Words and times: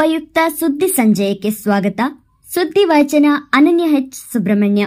ಉಪಯುಕ್ತ 0.00 0.38
ಸುದ್ದಿ 0.60 0.88
ಸಂಜಯಕ್ಕೆ 0.88 1.50
ಸ್ವಾಗತ. 1.50 2.00
ಸುದ್ದಿ 2.54 2.84
ವಾಚನ 2.84 3.26
ಅನನ್ಯ 3.52 3.84
ಹೆಚ್ 3.84 4.14
ಸುಬ್ರಹ್ಮಣ್ಯ. 4.14 4.86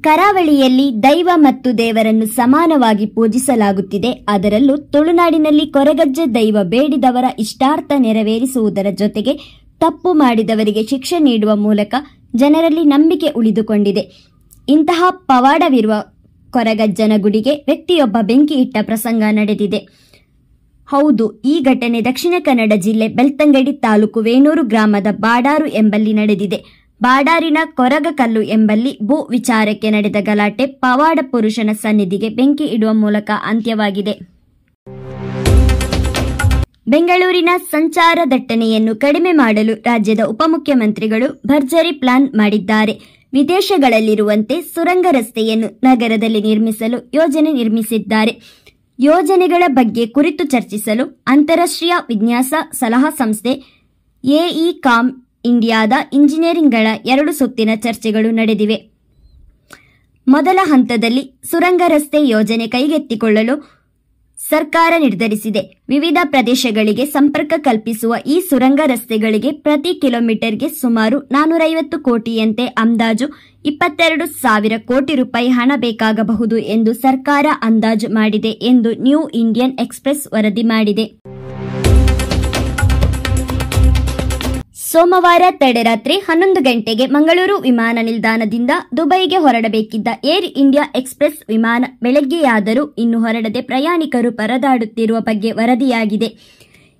ಕರಾವಳಿಯಲ್ಲಿ 0.00 1.02
ದೈವ 1.02 1.28
ಮತ್ತು 1.34 1.78
ದೇವರನ್ನು 1.78 2.26
ಸಮಾನವಾಗಿ 2.26 3.06
ಪೂಜಿಸಲಾಗುತ್ತಿದೆ. 3.06 4.10
ಅದರಲ್ಲೂ 4.28 4.76
ತುಳುನಾಡಿನಲ್ಲಿ 4.76 5.66
ಕೊರಗಜ್ಜ 5.66 6.20
ದೈವ 6.34 6.58
ಬೇಡಿದವರ 6.62 7.24
ಇಷ್ಟಾರ್ಥ 7.38 7.92
ನೆರವೇರಿಸುವುದರ 7.98 8.86
ಜೊತೆಗೆ 8.94 9.34
ತಪ್ಪು 9.80 10.12
ಮಾಡಿದವರಿಗೆ 10.12 10.86
ಶಿಕ್ಷೆ 10.86 11.18
ನೀಡುವ 11.18 11.56
ಮೂಲಕ 11.56 11.94
ಜನರಲ್ಲಿ 12.36 12.84
ನಂಬಿಕೆ 12.84 13.26
ಉಳಿದುಕೊಂಡಿದೆ. 13.26 14.30
ಇಂತಹ 14.68 15.04
ಪವಾಡವಿರುವ 15.10 15.92
ಕೊರಗಜ್ಜನ 16.50 17.12
ಗುಡಿಗೆ 17.16 17.54
ವ್ಯಕ್ತಿಯೊಬ್ಬ 17.54 18.16
ಬೆಂಕಿ 18.22 18.54
ಇಟ್ಟ 18.54 18.76
ಪ್ರಸಂಗ 18.82 19.22
ನಡೆದಿದೆ. 19.30 20.04
ಹೌದು, 20.88 21.24
ಈ 21.44 21.54
ಘಟನೆ 21.60 21.98
ದಕ್ಷಿಣ 22.00 22.34
ಕನ್ನಡ 22.38 22.72
ಜಿಲ್ಲೆ 22.76 23.06
ಬೆಳ್ತಂಗಡಿ 23.08 23.72
ತಾಲೂಕು 23.84 24.20
ವೇಣೂರು 24.20 24.62
ಗ್ರಾಮದ 24.62 25.06
ಬಾಡಾರು 25.24 25.66
ಎಂಬಲ್ಲಿ 25.80 26.12
ನಡೆದಿದೆ. 26.12 26.58
ಬಾಡಾರಿನ 27.00 27.58
ಕೊರಗಕಲ್ಲು 27.78 28.42
ಎಂಬಲ್ಲಿ 28.56 28.92
ಭೂ 29.02 29.16
ವಿಚಾರಕ್ಕೆ 29.30 29.88
ನಡೆದ 29.90 30.16
ಗಲಾಟೆ 30.20 30.66
ಪವಾಡ 30.82 31.18
ಪುರುಷನ 31.32 31.70
ಸನ್ನಿಧಿಗೆ 31.82 32.28
ಬೆಂಕಿ 32.28 32.66
ಇಡುವ 32.76 32.92
ಮೂಲಕ 32.92 33.30
ಅಂತ್ಯವಾಗಿದೆ. 33.44 34.14
ಬೆಂಗಳೂರಿನ 36.86 37.50
ಸಂಚಾರ 37.70 38.18
ದಟ್ಟಣೆಯನ್ನು 38.30 38.94
ಕಡಿಮೆ 38.96 39.32
ಮಾಡಲು 39.32 39.74
ರಾಜ್ಯದ 39.86 40.22
ಉಪಮುಖ್ಯಮಂತ್ರಿಗಳು 40.32 41.28
ಭರ್ಜರಿ 41.46 41.92
ಪ್ಲಾನ್ 42.02 42.26
ಮಾಡಿದ್ದಾರೆ. 42.34 42.94
ವಿದೇಶಗಳಲ್ಲಿರುವಂತೆ 43.32 44.56
ಸುರಂಗ 44.74 45.06
ರಸ್ತೆಯನ್ನು 45.10 45.68
ನಗರದಲ್ಲಿ 45.84 46.40
ನಿರ್ಮಿಸಲು 46.40 46.98
ಯೋಜನೆ 47.14 47.52
ನಿರ್ಮಿಸಿದ್ದಾರೆ. 47.52 48.32
ಯೋಜನೆಗಳ 48.98 49.62
ಬಗ್ಗೆ 49.66 50.06
ಕುರಿತು 50.06 50.44
ಚರ್ಚಿಸಲು 50.44 51.24
ಅಂತಾರಾಷ್ಟ್ರೀಯ 51.26 51.92
ವಿನ್ಯಾಸ 52.08 52.54
ಸಲಹಾ 52.72 53.10
ಸಂಸ್ಥೆ 53.10 53.50
ಎಇ 54.24 54.72
ಕಾಮ್ 54.72 55.12
ಇಂಡಿಯಾದ 55.44 55.92
ಇಂಜಿನಿಯರಿಂಗ್ಗಳ 56.12 56.86
ಎರಡು 57.06 57.32
ಸುತ್ತಿನ 57.32 57.70
ಚರ್ಚೆಗಳು 57.74 58.30
ನಡೆದಿವೆ. 58.30 58.90
ಮೊದಲ 60.28 60.58
ಹಂತದಲ್ಲಿ 60.62 61.40
ಸುರಂಗ 61.50 61.82
ರಸ್ತೆ 61.88 62.28
ಯೋಜನೆ 62.28 62.66
ಕೈಗೆತ್ತಿಕೊಳ್ಳಲು 62.66 63.83
ಸರ್ಕಾರ 64.38 64.92
ನಿರ್ಧರಿಸಿದೆ. 64.98 65.60
ವಿವಿಧ 65.88 66.18
ಪ್ರದೇಶಗಳಿಗೆ 66.24 67.04
ಸಂಪರ್ಕ 67.06 67.52
ಕಲ್ಪಿಸುವ 67.56 68.14
ಈ 68.26 68.36
ಸುರಂಗ 68.40 68.80
ರಸ್ತೆಗಳಿಗೆ 68.86 69.50
ಪ್ರತಿ 69.64 69.92
ಕಿಲೋಮೀಟರ್ಗೆ 70.00 70.68
ಸುಮಾರು 70.68 71.18
ನಾನೂರೈವತ್ತು 71.32 71.98
ಕೋಟಿಯಂತೆ 71.98 72.66
ಅಂದಾಜು 72.66 73.28
ಇಪ್ಪತ್ತೆರಡು 73.64 74.26
ಸಾವಿರ 74.42 74.72
ಕೋಟಿ 74.84 75.14
ರೂಪಾಯಿ 75.14 75.48
ಹಣ 75.48 75.72
ಬೇಕಾಗಬಹುದು 75.76 76.58
ಎಂದು 76.76 76.92
ಸರ್ಕಾರ 76.94 77.46
ಅಂದಾಜು 77.62 78.10
ಮಾಡಿದೆ 78.12 78.52
ಎಂದು 78.72 78.92
ನ್ಯೂ 79.02 79.28
ಇಂಡಿಯನ್ 79.28 79.76
ಎಕ್ಸ್ಪ್ರೆಸ್ 79.80 80.26
ವರದಿ 80.32 80.62
ಮಾಡಿದೆ. 80.62 81.06
ಸೋಮವಾರ 84.94 85.44
ತಡರಾತ್ರಿ 85.50 86.16
ಹನ್ನೊಂದು 86.26 86.60
ಗಂಟೆಗೆ 86.60 87.04
ಮಂಗಳೂರು 87.06 87.54
ವಿಮಾನ 87.58 87.98
ನಿಲ್ದಾಣದಿಂದ 88.02 88.72
ದುಬೈಗೆ 88.96 89.36
ಹೊರಡಬೇಕಿದ್ದ 89.36 90.08
ಏರ್ 90.24 90.46
ಇಂಡಿಯಾ 90.62 90.84
ಎಕ್ಸ್ಪ್ರೆಸ್ 90.96 91.38
ವಿಮಾನ 91.48 91.84
ಬೆಳಗ್ಗೆಯಾದರೂ 92.02 92.84
ಇನ್ನು 92.98 93.18
ಹೊರಡದೆ 93.20 93.60
ಪ್ರಯಾಣಿಕರು 93.62 94.30
ಪರದಾಡುತ್ತಿರುವ 94.32 95.20
ಬಗ್ಗೆ 95.20 95.52
ವರದಿಯಾಗಿದೆ. 95.52 96.28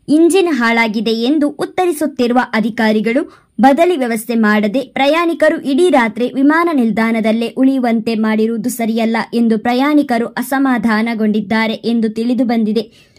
ಇಂಜಿನ್ 0.08 0.52
ಹಾಳಾಗಿದೆ 0.52 1.14
ಎಂದು 1.28 1.48
ಉತ್ತರಿಸುತ್ತಿರುವ 1.48 2.40
ಅಧಿಕಾರಿಗಳು, 2.54 3.22
ಬದಲಿ 3.60 3.96
ವ್ಯವಸ್ಥೆ 3.96 4.34
ಮಾಡದೆ 4.34 4.80
ಪ್ರಯಾಣಿಕರು 4.80 5.58
ಇಡೀ 5.72 5.88
ರಾತ್ರಿ 5.90 6.28
ವಿಮಾನ 6.34 6.68
ನಿಲ್ದಾಣದಲ್ಲೇ 6.72 7.48
ಉಳಿಯುವಂತೆ 7.56 8.14
ಮಾಡಿರುವುದು 8.14 8.68
ಸರಿಯಲ್ಲ 8.68 9.16
ಎಂದು 9.34 9.58
ಪ್ರಯಾಣಿಕರು 9.58 10.26
ಅಸಮಾಧಾನಗೊಂಡಿದ್ದಾರೆ 10.26 11.74
ಎಂದು 11.92 12.08
ತಿಳಿದು 12.08 12.44
ಬಂದಿದೆ. 12.44 13.13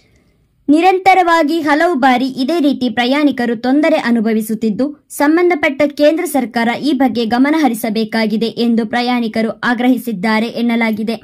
ನಿರಂತರವಾಗಿ 0.68 1.58
ಹಲವು 1.62 1.96
ಬಾರಿ 2.04 2.28
ಇದೇ 2.44 2.56
ರೀತಿ 2.66 2.88
ಪ್ರಯಾಣಿಕರು 2.90 3.56
ತೊಂದರೆ 3.66 3.98
ಅನುಭವಿಸುತ್ತಿದ್ದು, 4.10 4.86
ಸಂಬಂಧಪಟ್ಟ 5.18 5.82
ಕೇಂದ್ರ 6.00 6.26
ಸರ್ಕಾರ 6.34 6.70
ಈ 6.90 6.94
ಬಗ್ಗೆ 7.02 7.24
ಗಮನ 7.34 7.56
ಹರಿಸಬೇಕಾಗಿದೆ 7.64 8.50
ಎಂದು 8.66 8.86
ಪ್ರಯಾಣಿಕರು 8.94 9.52
ಆಗ್ರಹಿಸಿದ್ದಾರೆ 9.70 10.48
ಎನ್ನಲಾಗಿದೆ. 10.62 11.18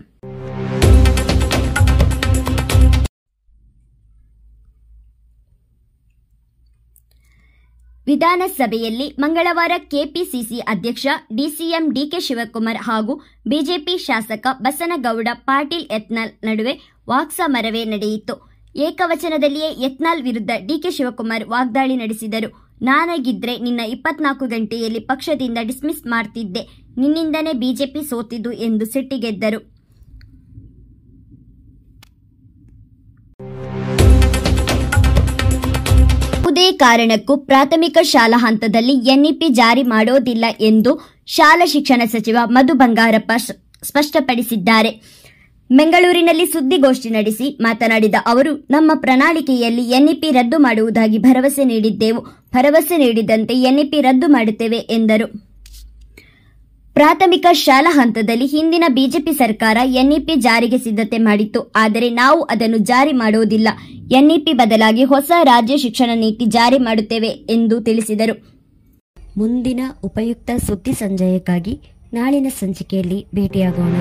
ವಿಧಾನಸಭೆಯಲ್ಲಿ 8.08 9.06
ಮಂಗಳವಾರ 9.24 9.74
ಕೆಪಿಸಿಸಿ 9.92 10.58
ಅಧ್ಯಕ್ಷ 10.72 11.08
ಡಿಸಿಎಂ 11.36 11.84
ಡಿಕೆ 11.94 12.20
ಶಿವಕುಮಾರ್ 12.28 12.82
ಹಾಗೂ 12.88 13.14
ಬಿಜೆಪಿ 13.48 13.96
ಶಾಸಕ 14.06 14.48
ಬಸನಗೌಡ 14.66 15.28
ಪಾಟೀಲ್ 15.50 15.86
ಯತ್ನಾಳ್ 15.94 16.32
ನಡುವೆ 16.48 16.74
ವಾಕ್ಸಮರವೇ 17.10 17.84
ನಡೆಯಿತು. 17.94 18.36
ಏಕವಚನದಲ್ಲಿಯೇ 18.76 19.70
ಯತ್ನಾಲ್ 19.86 20.22
ವಿರುದ್ಧ 20.24 20.52
ಡಿಕೆ 20.66 20.92
ಶಿವಕುಮಾರ್ 20.92 21.46
ವಾಗ್ದಾಳಿ 21.48 21.96
ನಡೆಸಿದರು. 21.96 22.72
ನಾನಾಗಿದ್ರೆ 22.82 23.58
ನಿನ್ನ 23.58 23.80
ಇಪ್ಪತ್ನಾಲ್ಕು 23.80 24.48
ಗಂಟೆಯಲ್ಲಿ 24.48 25.00
ಪಕ್ಷದಿಂದ 25.00 25.58
ಡಿಸ್ಮಿಸ್ 25.62 26.08
ಮಾಡ್ತಿದ್ದೆ. 26.08 26.64
ನಿನ್ನಿಂದನೇ 26.98 27.54
ಬಿಜೆಪಿ 27.54 28.10
ಸೋತಿದ್ದು 28.10 28.52
ಎಂದು 28.52 28.86
ಸಿಟ್ಟಿಗೆದ್ದರು. 28.86 29.72
ಯಾವುದೇ 36.54 36.72
ಕಾರಣಕ್ಕೂ 36.72 37.38
ಪ್ರಾಥಮಿಕ 37.38 37.98
ಶಾಲಾ 38.02 38.38
ಹಂತದಲ್ಲಿ 38.38 38.94
ಎನ್ಇಪಿ 38.94 39.50
ಜಾರಿ 39.50 39.84
ಮಾಡೋದಿಲ್ಲ 39.84 40.46
ಎಂದು 40.60 40.92
ಶಾಲಾ 41.26 41.66
ಶಿಕ್ಷಣ 41.66 42.02
ಸಚಿವ 42.06 42.38
ಮಧು 42.46 42.74
ಬಂಗಾರಪ್ಪ 42.74 43.32
ಸ್ಪಷ್ಟಪಡಿಸಿದ್ದಾರೆ. 43.84 45.21
ಬೆಂಗಳೂರಿನಲ್ಲಿ 45.72 46.46
ಸುದ್ದಿಗೋಷ್ಠಿ 46.46 47.10
ನಡೆಸಿ 47.10 47.58
ಮಾತನಾಡಿದ 47.62 48.16
ಅವರು, 48.26 48.68
ನಮ್ಮ 48.72 48.92
ಪ್ರಣಾಳಿಕೆಯಲ್ಲಿ 48.96 49.82
ಎನ್ಇಪಿ 49.82 50.32
ರದ್ದು 50.32 50.60
ಮಾಡುವುದಾಗಿ 50.60 51.18
ಭರವಸೆ 51.18 51.64
ನೀಡಿದ್ದೆವು. 51.64 52.22
ಭರವಸೆ 52.54 52.98
ನೀಡಿದಂತೆ 52.98 53.54
ಎನ್ಇಪಿ 53.54 54.02
ರದ್ದು 54.02 54.28
ಮಾಡುತ್ತೇವೆ 54.28 54.78
ಎಂದರು. 54.78 55.52
ಪ್ರಾಥಮಿಕ 56.94 57.46
ಶಾಲಾ 57.52 57.92
ಹಂತದಲ್ಲಿ 57.94 58.46
ಹಿಂದಿನ 58.46 58.84
ಬಿಜೆಪಿ 58.88 59.32
ಸರ್ಕಾರ 59.32 59.78
ಎನ್ಇಪಿ 59.86 60.36
ಜಾರಿಗೆ 60.36 60.78
ಸಿದ್ಧತೆ 60.78 61.18
ಮಾಡಿತ್ತು. 61.18 61.72
ಆದರೆ 61.76 62.10
ನಾವು 62.10 62.42
ಅದನ್ನು 62.42 62.78
ಜಾರಿ 62.78 63.12
ಮಾಡುವುದಿಲ್ಲ 63.12 63.68
ಎನ್ಇಪಿ 64.12 64.54
ಬದಲಾಗಿ 64.54 65.04
ಹೊಸ 65.04 65.32
ರಾಜ್ಯ 65.44 65.78
ಶಿಕ್ಷಣ 65.78 66.10
ನೀತಿ 66.16 66.46
ಜಾರಿ 66.46 66.78
ಮಾಡುತ್ತೇವೆ 66.78 67.28
ಎಂದು 67.28 67.82
ತಿಳಿಸಿದರು. 67.82 68.36
ಮುಂದಿನ 69.38 69.80
ಉಪಯುಕ್ತ 70.04 70.52
ಸುದ್ದಿ 70.68 70.94
ಸಂಜಯಕ್ಕಾಗಿ 70.94 71.80
ನಾಳಿನ 72.14 72.48
ಸಂಚಿಕೆಯಲ್ಲಿ 72.60 73.26
ಭೇಟಿಯಾಗೋಣ. 73.36 73.94